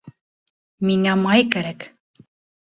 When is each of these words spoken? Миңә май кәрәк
Миңә 0.89 1.13
май 1.25 1.45
кәрәк 1.57 1.87